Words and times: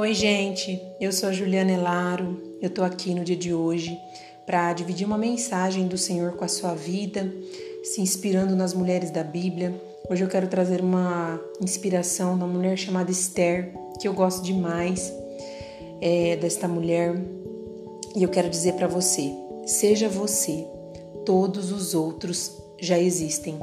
Oi, 0.00 0.14
gente. 0.14 0.80
Eu 0.98 1.12
sou 1.12 1.28
a 1.28 1.32
Juliana 1.32 1.72
Elaro. 1.72 2.56
Eu 2.58 2.70
tô 2.70 2.82
aqui 2.82 3.12
no 3.12 3.22
dia 3.22 3.36
de 3.36 3.52
hoje 3.52 4.00
para 4.46 4.72
dividir 4.72 5.06
uma 5.06 5.18
mensagem 5.18 5.86
do 5.86 5.98
Senhor 5.98 6.32
com 6.36 6.44
a 6.46 6.48
sua 6.48 6.74
vida, 6.74 7.30
se 7.84 8.00
inspirando 8.00 8.56
nas 8.56 8.72
mulheres 8.72 9.10
da 9.10 9.22
Bíblia. 9.22 9.78
Hoje 10.08 10.24
eu 10.24 10.28
quero 10.28 10.48
trazer 10.48 10.80
uma 10.80 11.38
inspiração 11.60 12.38
da 12.38 12.46
mulher 12.46 12.78
chamada 12.78 13.10
Esther, 13.10 13.74
que 14.00 14.08
eu 14.08 14.14
gosto 14.14 14.42
demais 14.42 15.12
é, 16.00 16.34
desta 16.34 16.66
mulher. 16.66 17.14
E 18.16 18.22
eu 18.22 18.30
quero 18.30 18.48
dizer 18.48 18.76
para 18.76 18.88
você: 18.88 19.30
seja 19.66 20.08
você, 20.08 20.66
todos 21.26 21.70
os 21.70 21.94
outros 21.94 22.56
já 22.80 22.98
existem. 22.98 23.58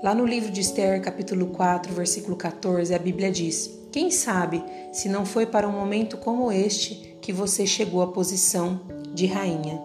Lá 0.00 0.14
no 0.14 0.24
livro 0.24 0.52
de 0.52 0.60
Esther, 0.60 1.02
capítulo 1.02 1.48
4, 1.48 1.92
versículo 1.92 2.36
14, 2.36 2.94
a 2.94 2.98
Bíblia 3.00 3.32
diz: 3.32 3.81
Quem 3.92 4.10
sabe 4.10 4.64
se 4.90 5.06
não 5.06 5.26
foi 5.26 5.44
para 5.44 5.68
um 5.68 5.72
momento 5.72 6.16
como 6.16 6.50
este 6.50 7.14
que 7.20 7.30
você 7.30 7.66
chegou 7.66 8.00
à 8.00 8.06
posição 8.06 8.80
de 9.12 9.26
rainha? 9.26 9.78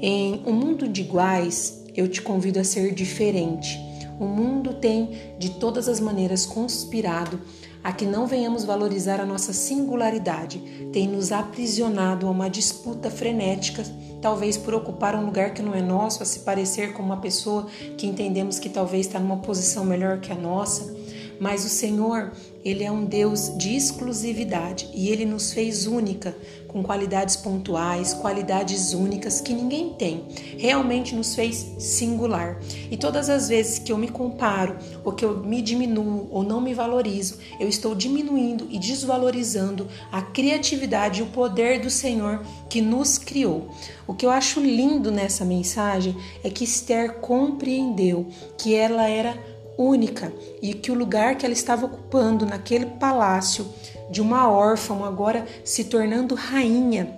Em 0.00 0.40
um 0.46 0.52
mundo 0.52 0.86
de 0.86 1.00
iguais, 1.00 1.82
eu 1.96 2.06
te 2.06 2.22
convido 2.22 2.60
a 2.60 2.64
ser 2.64 2.94
diferente. 2.94 3.80
O 4.20 4.26
mundo 4.26 4.74
tem, 4.74 5.34
de 5.40 5.50
todas 5.50 5.88
as 5.88 5.98
maneiras, 5.98 6.46
conspirado 6.46 7.40
a 7.82 7.92
que 7.92 8.06
não 8.06 8.28
venhamos 8.28 8.62
valorizar 8.62 9.20
a 9.20 9.26
nossa 9.26 9.52
singularidade, 9.52 10.60
tem 10.92 11.08
nos 11.08 11.32
aprisionado 11.32 12.28
a 12.28 12.30
uma 12.30 12.48
disputa 12.48 13.10
frenética, 13.10 13.82
talvez 14.22 14.56
por 14.56 14.72
ocupar 14.72 15.16
um 15.16 15.24
lugar 15.24 15.52
que 15.52 15.62
não 15.62 15.74
é 15.74 15.82
nosso, 15.82 16.22
a 16.22 16.26
se 16.26 16.40
parecer 16.40 16.92
com 16.92 17.02
uma 17.02 17.16
pessoa 17.16 17.66
que 17.96 18.06
entendemos 18.06 18.60
que 18.60 18.68
talvez 18.68 19.06
está 19.06 19.18
numa 19.18 19.38
posição 19.38 19.84
melhor 19.84 20.20
que 20.20 20.30
a 20.30 20.36
nossa. 20.36 20.99
Mas 21.40 21.64
o 21.64 21.70
Senhor, 21.70 22.32
Ele 22.62 22.84
é 22.84 22.92
um 22.92 23.06
Deus 23.06 23.56
de 23.56 23.74
exclusividade 23.74 24.90
e 24.94 25.08
Ele 25.08 25.24
nos 25.24 25.54
fez 25.54 25.86
única, 25.86 26.36
com 26.68 26.82
qualidades 26.82 27.34
pontuais, 27.34 28.12
qualidades 28.12 28.92
únicas 28.92 29.40
que 29.40 29.54
ninguém 29.54 29.94
tem. 29.94 30.26
Realmente 30.58 31.14
nos 31.14 31.34
fez 31.34 31.66
singular. 31.78 32.60
E 32.90 32.96
todas 32.96 33.30
as 33.30 33.48
vezes 33.48 33.78
que 33.78 33.90
eu 33.90 33.96
me 33.96 34.08
comparo, 34.08 34.76
ou 35.02 35.12
que 35.12 35.24
eu 35.24 35.38
me 35.38 35.62
diminuo, 35.62 36.28
ou 36.30 36.44
não 36.44 36.60
me 36.60 36.74
valorizo, 36.74 37.38
eu 37.58 37.68
estou 37.68 37.94
diminuindo 37.94 38.68
e 38.70 38.78
desvalorizando 38.78 39.88
a 40.12 40.20
criatividade 40.20 41.20
e 41.20 41.22
o 41.22 41.26
poder 41.26 41.80
do 41.80 41.90
Senhor 41.90 42.44
que 42.68 42.82
nos 42.82 43.16
criou. 43.16 43.70
O 44.06 44.12
que 44.12 44.26
eu 44.26 44.30
acho 44.30 44.60
lindo 44.60 45.10
nessa 45.10 45.44
mensagem 45.44 46.14
é 46.44 46.50
que 46.50 46.64
Esther 46.64 47.14
compreendeu 47.14 48.26
que 48.58 48.74
ela 48.74 49.08
era 49.08 49.59
única 49.80 50.32
e 50.60 50.74
que 50.74 50.90
o 50.90 50.94
lugar 50.94 51.36
que 51.36 51.46
ela 51.46 51.54
estava 51.54 51.86
ocupando 51.86 52.44
naquele 52.44 52.84
palácio 52.84 53.66
de 54.10 54.20
uma 54.20 54.50
órfã, 54.50 54.94
agora 55.06 55.46
se 55.64 55.84
tornando 55.84 56.34
rainha, 56.34 57.14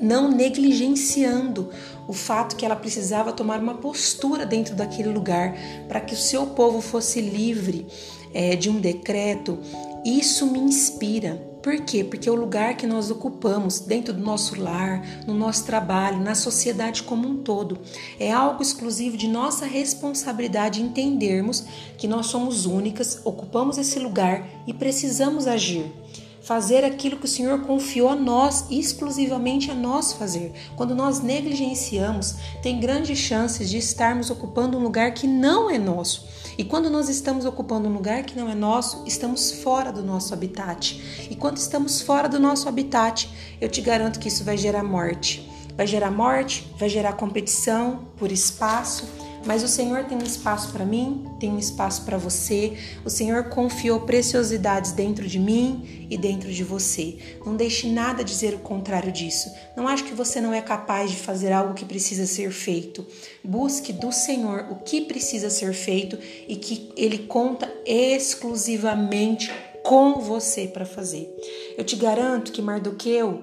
não 0.00 0.28
negligenciando 0.28 1.70
o 2.08 2.12
fato 2.12 2.56
que 2.56 2.66
ela 2.66 2.74
precisava 2.74 3.32
tomar 3.32 3.60
uma 3.60 3.74
postura 3.74 4.44
dentro 4.44 4.74
daquele 4.74 5.10
lugar 5.10 5.54
para 5.88 6.00
que 6.00 6.14
o 6.14 6.16
seu 6.16 6.46
povo 6.46 6.80
fosse 6.80 7.20
livre 7.20 7.86
é, 8.34 8.56
de 8.56 8.68
um 8.68 8.80
decreto, 8.80 9.58
isso 10.04 10.46
me 10.46 10.58
inspira. 10.58 11.51
Por 11.62 11.80
quê? 11.82 12.02
Porque 12.02 12.28
é 12.28 12.32
o 12.32 12.34
lugar 12.34 12.76
que 12.76 12.88
nós 12.88 13.08
ocupamos 13.08 13.78
dentro 13.78 14.12
do 14.12 14.20
nosso 14.20 14.60
lar, 14.60 15.00
no 15.26 15.32
nosso 15.32 15.64
trabalho, 15.64 16.20
na 16.20 16.34
sociedade 16.34 17.04
como 17.04 17.28
um 17.28 17.36
todo. 17.36 17.78
É 18.18 18.32
algo 18.32 18.60
exclusivo 18.60 19.16
de 19.16 19.28
nossa 19.28 19.64
responsabilidade 19.64 20.82
entendermos 20.82 21.64
que 21.96 22.08
nós 22.08 22.26
somos 22.26 22.66
únicas, 22.66 23.20
ocupamos 23.24 23.78
esse 23.78 23.98
lugar 24.00 24.44
e 24.66 24.74
precisamos 24.74 25.46
agir 25.46 26.01
fazer 26.42 26.84
aquilo 26.84 27.16
que 27.16 27.24
o 27.24 27.28
Senhor 27.28 27.60
confiou 27.60 28.08
a 28.08 28.16
nós, 28.16 28.66
exclusivamente 28.70 29.70
a 29.70 29.74
nós 29.74 30.12
fazer. 30.12 30.52
Quando 30.76 30.94
nós 30.94 31.20
negligenciamos, 31.20 32.34
tem 32.62 32.80
grandes 32.80 33.18
chances 33.18 33.70
de 33.70 33.78
estarmos 33.78 34.30
ocupando 34.30 34.76
um 34.76 34.82
lugar 34.82 35.12
que 35.14 35.26
não 35.26 35.70
é 35.70 35.78
nosso. 35.78 36.26
E 36.58 36.64
quando 36.64 36.90
nós 36.90 37.08
estamos 37.08 37.44
ocupando 37.44 37.88
um 37.88 37.92
lugar 37.92 38.24
que 38.24 38.38
não 38.38 38.48
é 38.48 38.54
nosso, 38.54 39.02
estamos 39.06 39.52
fora 39.52 39.90
do 39.90 40.02
nosso 40.02 40.34
habitat. 40.34 41.00
E 41.30 41.34
quando 41.34 41.56
estamos 41.56 42.02
fora 42.02 42.28
do 42.28 42.38
nosso 42.38 42.68
habitat, 42.68 43.30
eu 43.60 43.68
te 43.68 43.80
garanto 43.80 44.18
que 44.18 44.28
isso 44.28 44.44
vai 44.44 44.56
gerar 44.56 44.82
morte. 44.82 45.48
Vai 45.74 45.86
gerar 45.86 46.10
morte, 46.10 46.66
vai 46.78 46.88
gerar 46.88 47.14
competição 47.14 48.00
por 48.18 48.30
espaço, 48.30 49.06
mas 49.44 49.62
o 49.62 49.68
Senhor 49.68 50.04
tem 50.04 50.16
um 50.16 50.22
espaço 50.22 50.72
para 50.72 50.84
mim, 50.84 51.26
tem 51.40 51.50
um 51.50 51.58
espaço 51.58 52.04
para 52.04 52.16
você. 52.16 52.76
O 53.04 53.10
Senhor 53.10 53.44
confiou 53.44 54.00
preciosidades 54.00 54.92
dentro 54.92 55.26
de 55.26 55.38
mim 55.38 56.06
e 56.08 56.16
dentro 56.16 56.52
de 56.52 56.62
você. 56.62 57.18
Não 57.44 57.56
deixe 57.56 57.88
nada 57.88 58.22
dizer 58.22 58.54
o 58.54 58.58
contrário 58.58 59.10
disso. 59.10 59.50
Não 59.76 59.88
acho 59.88 60.04
que 60.04 60.14
você 60.14 60.40
não 60.40 60.52
é 60.52 60.60
capaz 60.60 61.10
de 61.10 61.16
fazer 61.16 61.52
algo 61.52 61.74
que 61.74 61.84
precisa 61.84 62.26
ser 62.26 62.50
feito. 62.50 63.06
Busque 63.42 63.92
do 63.92 64.12
Senhor 64.12 64.66
o 64.70 64.76
que 64.76 65.00
precisa 65.00 65.50
ser 65.50 65.72
feito 65.72 66.18
e 66.46 66.56
que 66.56 66.92
Ele 66.96 67.18
conta 67.18 67.72
exclusivamente 67.84 69.50
com 69.82 70.20
você 70.20 70.66
para 70.66 70.86
fazer. 70.86 71.28
Eu 71.76 71.84
te 71.84 71.96
garanto 71.96 72.52
que 72.52 72.62
Mardoqueu 72.62 73.42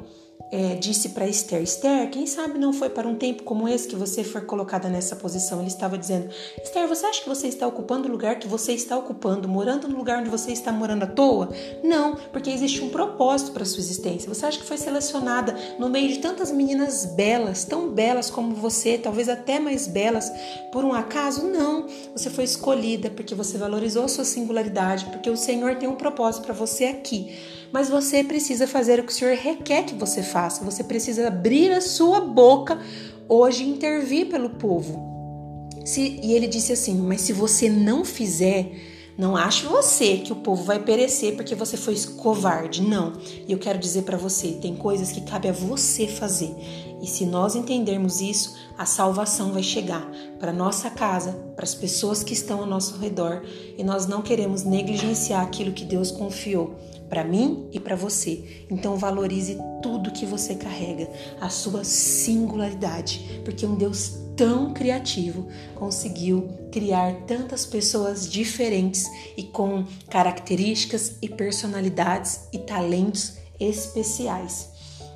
é, 0.51 0.75
disse 0.75 1.09
para 1.09 1.27
Esther: 1.27 1.61
Esther, 1.61 2.09
quem 2.09 2.25
sabe 2.25 2.57
não 2.57 2.73
foi 2.73 2.89
para 2.89 3.07
um 3.07 3.15
tempo 3.15 3.43
como 3.43 3.67
esse 3.67 3.87
que 3.87 3.95
você 3.95 4.23
foi 4.23 4.41
colocada 4.41 4.89
nessa 4.89 5.15
posição? 5.15 5.59
Ele 5.59 5.67
estava 5.67 5.97
dizendo: 5.97 6.29
Esther, 6.63 6.87
você 6.87 7.05
acha 7.05 7.21
que 7.21 7.29
você 7.29 7.47
está 7.47 7.67
ocupando 7.67 8.07
o 8.07 8.11
lugar 8.11 8.39
que 8.39 8.47
você 8.47 8.73
está 8.73 8.97
ocupando, 8.97 9.47
morando 9.47 9.87
no 9.87 9.97
lugar 9.97 10.19
onde 10.19 10.29
você 10.29 10.51
está 10.51 10.71
morando 10.71 11.03
à 11.03 11.07
toa? 11.07 11.49
Não, 11.83 12.15
porque 12.31 12.49
existe 12.49 12.81
um 12.83 12.89
propósito 12.89 13.51
para 13.51 13.65
sua 13.65 13.79
existência. 13.79 14.33
Você 14.33 14.45
acha 14.45 14.57
que 14.57 14.65
foi 14.65 14.77
selecionada 14.77 15.55
no 15.77 15.89
meio 15.89 16.09
de 16.09 16.19
tantas 16.19 16.51
meninas 16.51 17.05
belas, 17.05 17.63
tão 17.63 17.89
belas 17.89 18.29
como 18.31 18.55
você, 18.55 18.97
talvez 18.97 19.29
até 19.29 19.59
mais 19.59 19.87
belas, 19.87 20.31
por 20.71 20.83
um 20.83 20.93
acaso? 20.93 21.47
Não. 21.47 21.85
Você 22.15 22.29
foi 22.29 22.43
escolhida 22.43 23.09
porque 23.09 23.35
você 23.35 23.57
valorizou 23.57 24.07
sua 24.07 24.25
singularidade, 24.25 25.05
porque 25.05 25.29
o 25.29 25.37
Senhor 25.37 25.75
tem 25.75 25.87
um 25.87 25.95
propósito 25.95 26.43
para 26.43 26.53
você 26.53 26.85
aqui. 26.85 27.37
Mas 27.71 27.89
você 27.89 28.23
precisa 28.23 28.67
fazer 28.67 28.99
o 28.99 29.03
que 29.03 29.11
o 29.11 29.15
Senhor 29.15 29.35
requer 29.35 29.83
que 29.83 29.95
você 29.95 30.23
faça. 30.23 30.63
Você 30.65 30.83
precisa 30.83 31.27
abrir 31.27 31.71
a 31.71 31.81
sua 31.81 32.19
boca 32.21 32.79
hoje 33.27 33.63
e 33.63 33.69
intervir 33.69 34.27
pelo 34.27 34.49
povo. 34.51 35.69
Se, 35.85 36.19
e 36.21 36.33
ele 36.33 36.47
disse 36.47 36.73
assim: 36.73 36.95
Mas 36.95 37.21
se 37.21 37.33
você 37.33 37.69
não 37.69 38.03
fizer, 38.03 38.71
não 39.17 39.35
ache 39.35 39.65
você 39.65 40.17
que 40.17 40.31
o 40.31 40.37
povo 40.37 40.63
vai 40.63 40.79
perecer 40.79 41.35
porque 41.35 41.53
você 41.53 41.75
foi 41.75 41.95
covarde. 42.17 42.81
Não. 42.81 43.13
E 43.47 43.51
eu 43.51 43.59
quero 43.59 43.77
dizer 43.77 44.01
para 44.03 44.17
você: 44.17 44.53
tem 44.53 44.75
coisas 44.75 45.11
que 45.11 45.21
cabe 45.21 45.47
a 45.47 45.53
você 45.53 46.07
fazer. 46.07 46.55
E 47.01 47.07
se 47.07 47.25
nós 47.25 47.55
entendermos 47.55 48.19
isso, 48.19 48.55
a 48.77 48.85
salvação 48.85 49.53
vai 49.53 49.63
chegar 49.63 50.09
para 50.39 50.51
nossa 50.51 50.89
casa, 50.89 51.31
para 51.55 51.63
as 51.63 51.75
pessoas 51.75 52.23
que 52.23 52.33
estão 52.33 52.61
ao 52.61 52.65
nosso 52.65 52.97
redor. 52.97 53.43
E 53.77 53.83
nós 53.83 54.05
não 54.07 54.21
queremos 54.21 54.63
negligenciar 54.63 55.43
aquilo 55.43 55.71
que 55.71 55.85
Deus 55.85 56.11
confiou 56.11 56.75
para 57.09 57.23
mim 57.23 57.67
e 57.71 57.79
para 57.79 57.95
você. 57.95 58.65
Então 58.69 58.95
valorize 58.97 59.57
tudo 59.81 60.11
que 60.11 60.25
você 60.25 60.55
carrega, 60.55 61.09
a 61.41 61.49
sua 61.49 61.83
singularidade, 61.83 63.41
porque 63.43 63.65
um 63.65 63.75
Deus 63.75 64.19
tão 64.35 64.73
criativo 64.73 65.47
conseguiu 65.75 66.47
criar 66.71 67.13
tantas 67.25 67.65
pessoas 67.65 68.29
diferentes 68.29 69.05
e 69.35 69.43
com 69.43 69.83
características 70.09 71.17
e 71.21 71.27
personalidades 71.27 72.47
e 72.53 72.59
talentos 72.59 73.37
especiais. 73.59 74.69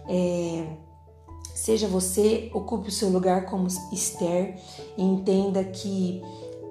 É, 0.10 0.66
seja 1.56 1.88
você, 1.88 2.52
ocupe 2.54 2.90
o 2.90 2.92
seu 2.92 3.10
lugar 3.10 3.46
como 3.46 3.68
Esther 3.94 4.58
e 4.98 5.02
entenda 5.02 5.64
que 5.64 6.22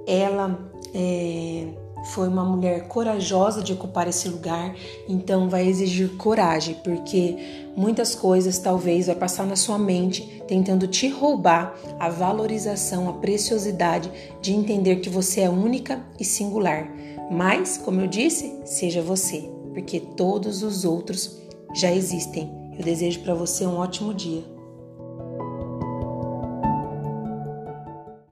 ela 0.06 0.71
é, 0.94 1.68
foi 2.04 2.28
uma 2.28 2.45
mulher 2.45 2.89
corajosa 2.89 3.63
de 3.63 3.72
ocupar 3.72 4.09
esse 4.09 4.28
lugar, 4.28 4.75
então 5.09 5.49
vai 5.49 5.66
exigir 5.66 6.16
coragem, 6.16 6.77
porque 6.83 7.37
muitas 7.77 8.15
coisas 8.15 8.59
talvez 8.59 9.07
vai 9.07 9.15
passar 9.15 9.47
na 9.47 9.57
sua 9.57 9.78
mente 9.78 10.43
tentando 10.47 10.87
te 10.87 11.09
roubar 11.09 11.75
a 11.99 12.09
valorização, 12.09 13.09
a 13.09 13.15
preciosidade 13.15 14.10
de 14.41 14.53
entender 14.53 14.97
que 14.97 15.09
você 15.09 15.43
é 15.43 15.51
única 15.51 16.04
e 16.19 16.25
singular. 16.25 16.91
Mas, 17.31 17.78
como 17.78 18.01
eu 18.01 18.07
disse, 18.07 18.60
seja 18.65 19.01
você, 19.01 19.49
porque 19.72 20.01
todos 20.01 20.63
os 20.63 20.84
outros 20.84 21.39
já 21.75 21.91
existem. 21.91 22.51
Eu 22.77 22.84
desejo 22.84 23.21
para 23.21 23.34
você 23.34 23.66
um 23.66 23.77
ótimo 23.77 24.13
dia. 24.13 24.43